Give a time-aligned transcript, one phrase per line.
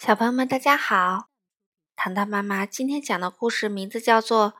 [0.00, 1.28] 小朋友们，大家好！
[1.94, 4.52] 糖糖妈妈今天讲的故事名字叫做《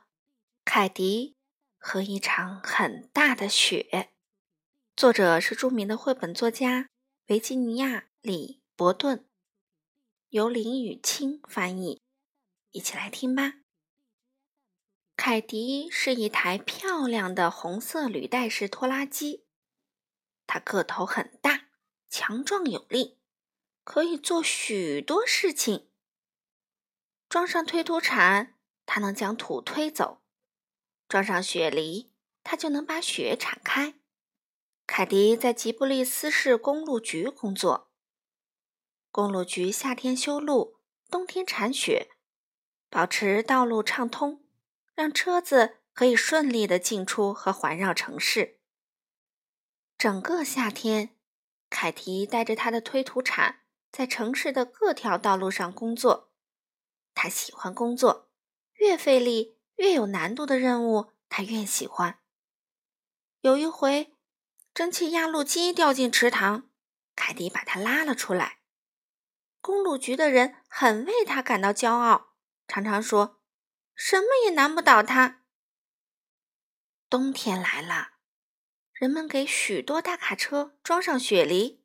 [0.63, 1.35] 凯迪
[1.79, 3.87] 和一场很大的雪》，
[4.95, 6.89] 作者是著名的绘本作家
[7.25, 9.25] 维吉尼亚·里伯顿，
[10.29, 11.99] 由林雨清翻译。
[12.69, 13.55] 一起来听吧。
[15.17, 19.47] 凯迪是一台漂亮的红色履带式拖拉机，
[20.45, 21.69] 它个头很大，
[22.11, 23.17] 强壮有力。
[23.93, 25.89] 可以做许多事情。
[27.27, 30.21] 装上推土铲，它能将土推走；
[31.09, 32.09] 装上雪犁，
[32.41, 33.95] 它就能把雪铲开。
[34.87, 37.91] 凯迪在吉布利斯市公路局工作。
[39.11, 40.77] 公路局夏天修路，
[41.09, 42.11] 冬天铲雪，
[42.89, 44.45] 保持道路畅通，
[44.95, 48.61] 让车子可以顺利的进出和环绕城市。
[49.97, 51.17] 整个夏天，
[51.69, 53.57] 凯迪带着他的推土铲。
[53.91, 56.31] 在城市的各条道路上工作，
[57.13, 58.29] 他喜欢工作。
[58.75, 62.19] 越费力、越有难度的任务，他越喜欢。
[63.41, 64.15] 有一回，
[64.73, 66.71] 蒸汽压路机掉进池塘，
[67.15, 68.61] 凯迪把它拉了出来。
[69.59, 72.33] 公路局的人很为他感到骄傲，
[72.67, 73.39] 常常说
[73.93, 75.43] ：“什么也难不倒他。”
[77.07, 78.13] 冬天来了，
[78.93, 81.80] 人们给许多大卡车装上雪梨。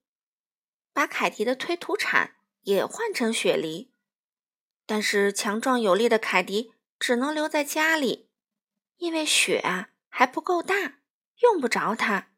[0.97, 3.92] 把凯迪的推土铲也换成雪梨，
[4.86, 8.30] 但是强壮有力的凯迪只能留在家里，
[8.97, 11.00] 因为雪啊还不够大，
[11.42, 12.30] 用不着它。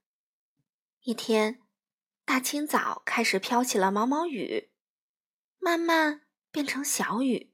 [1.03, 1.63] 一天，
[2.25, 4.73] 大清早开始飘起了毛毛雨，
[5.61, 7.53] 慢慢变成小雨，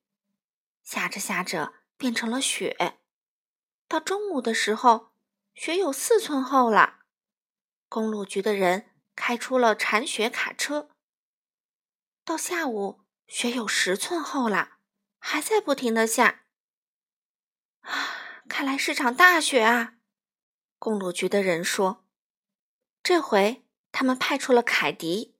[0.83, 2.97] 下着下着变成了雪。
[3.87, 5.13] 到中午的时候，
[5.53, 7.01] 雪有四寸厚了。
[7.91, 10.89] 公路局的人开出了铲雪卡车。
[12.25, 14.79] 到下午，雪有十寸厚了，
[15.19, 16.47] 还在不停的下。
[17.81, 18.17] 啊，
[18.49, 19.97] 看来是场大雪啊！
[20.79, 22.07] 公路局的人说。
[23.03, 25.37] 这回他们派出了凯迪。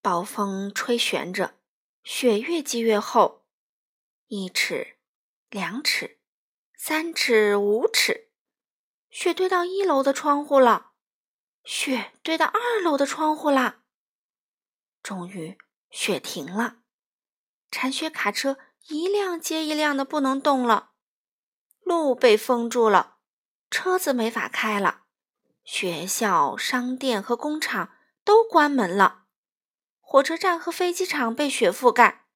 [0.00, 1.58] 暴风吹旋着，
[2.02, 3.44] 雪越积越厚，
[4.28, 4.96] 一尺、
[5.50, 6.18] 两尺、
[6.78, 8.30] 三尺、五尺，
[9.10, 10.92] 雪堆到一楼的窗户了，
[11.62, 13.81] 雪堆到二楼的窗户了。
[15.02, 15.58] 终于，
[15.90, 16.76] 雪停了，
[17.72, 20.92] 铲雪卡车一辆接一辆的不能动了，
[21.82, 23.16] 路被封住了，
[23.68, 25.02] 车子没法开了，
[25.64, 27.92] 学校、商店和工厂
[28.24, 29.24] 都关门了，
[30.00, 32.26] 火车站和飞机场被雪覆盖，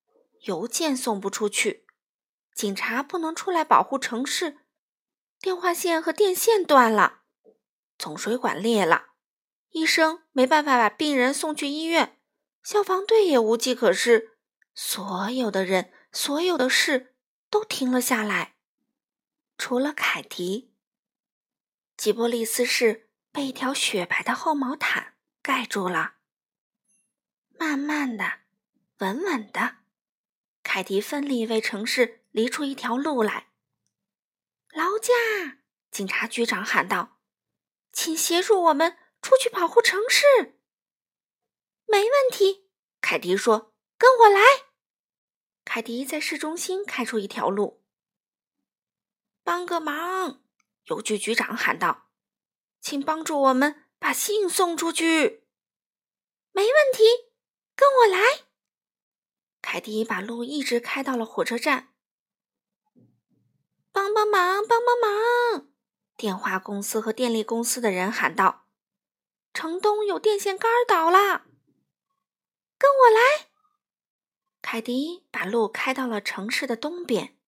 [0.40, 1.86] 邮件送不出去，
[2.52, 4.58] 警察不能出来保护城市，
[5.38, 7.20] 电话线和电线断了，
[7.96, 9.10] 总水管裂了，
[9.70, 12.15] 医生没办法把病人送去医院。
[12.66, 14.38] 消防队也无计可施，
[14.74, 17.14] 所有的人、所有的事
[17.48, 18.56] 都停了下来，
[19.56, 20.74] 除了凯迪。
[21.96, 26.14] 吉波利斯市被一条雪白的厚毛毯盖住了。
[27.56, 28.40] 慢慢的，
[28.98, 29.76] 稳稳的，
[30.64, 33.50] 凯迪奋力为城市犁出一条路来。
[34.72, 35.12] 劳驾！
[35.92, 37.20] 警察局长喊道
[37.94, 40.54] ：“请协助我们出去保护城市。”
[41.86, 42.68] 没问题，
[43.00, 44.40] 凯迪说：“跟我来。”
[45.64, 47.82] 凯迪在市中心开出一条路。
[49.42, 50.42] 帮个忙，
[50.84, 52.10] 邮局局长喊道
[52.80, 55.46] ：“请帮助我们把信送出去。”
[56.52, 57.04] 没问题，
[57.74, 58.46] 跟我来。
[59.62, 61.94] 凯迪把路一直开到了火车站。
[63.92, 65.68] 帮帮忙，帮帮忙！
[66.16, 68.66] 电话公司和电力公司的人喊道
[69.54, 71.46] ：“城东有电线杆倒了。”
[73.06, 73.46] 我来，
[74.60, 77.38] 凯迪把路开到了城市的东边。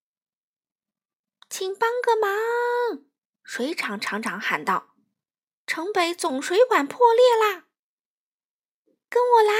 [1.50, 3.04] 请帮个忙！
[3.42, 4.94] 水厂厂长喊道
[5.66, 7.66] ：“城北总水管破裂啦！”
[9.10, 9.52] 跟我来，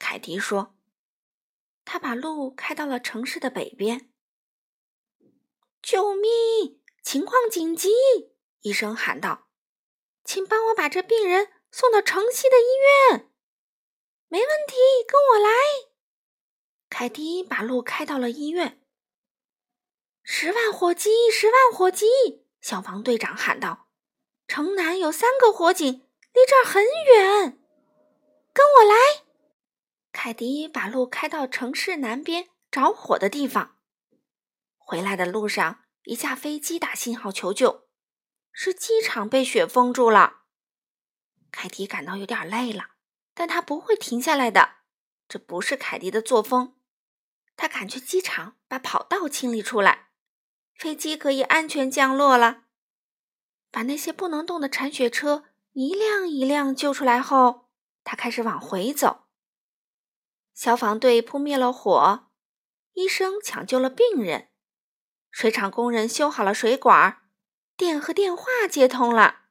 [0.00, 0.76] 凯迪说。
[1.84, 4.10] 他把路开到了城市的北边。
[5.80, 6.82] 救命！
[7.04, 7.90] 情况紧急！
[8.62, 9.46] 医生喊道
[10.24, 13.29] ：“请帮我把这病人送到城西的医院。”
[14.32, 14.76] 没问题，
[15.08, 15.50] 跟我来。
[16.88, 18.80] 凯迪把路开到了医院。
[20.22, 22.06] 十万火急，十万火急！
[22.60, 23.88] 消防队长喊道
[24.46, 27.58] ：“城南有三个火警，离这儿很远。”
[28.54, 28.94] 跟我来。
[30.12, 33.78] 凯迪把路开到城市南边着火的地方。
[34.76, 37.88] 回来的路上，一架飞机打信号求救，
[38.52, 40.42] 是机场被雪封住了。
[41.50, 42.90] 凯迪感到有点累了。
[43.34, 44.76] 但他不会停下来的，
[45.28, 46.76] 这不是凯迪的作风。
[47.56, 50.10] 他赶去机场，把跑道清理出来，
[50.74, 52.64] 飞机可以安全降落了。
[53.70, 57.68] 把那些不能动的铲雪车一辆一辆救出来后，
[58.02, 59.26] 他开始往回走。
[60.54, 62.30] 消防队扑灭了火，
[62.92, 64.50] 医生抢救了病人，
[65.30, 67.22] 水厂工人修好了水管，
[67.76, 69.42] 电和电话接通了，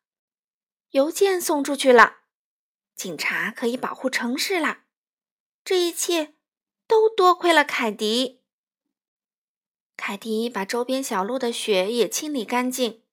[0.90, 2.19] 邮件送出去了，
[3.00, 4.82] 警察可以保护城市了。
[5.64, 6.36] 这一切。
[6.90, 8.42] 都多亏了凯迪。
[9.96, 13.04] 凯迪把周边小路的雪也清理干净，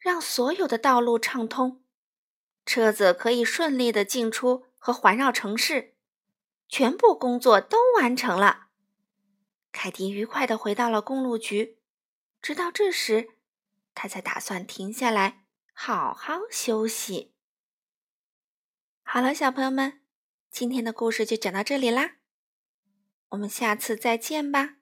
[0.00, 1.84] 让所有的道路畅通，
[2.66, 5.94] 车子可以顺利的进出和环绕城市。
[6.68, 8.66] 全部工作都完成了。
[9.70, 11.78] 凯迪愉快的回到了公路局，
[12.40, 13.36] 直到这时，
[13.94, 17.31] 他才打算停下来好好休息。
[19.14, 20.00] 好了，小朋友们，
[20.50, 22.12] 今天的故事就讲到这里啦。
[23.28, 24.76] 我们下次再见吧。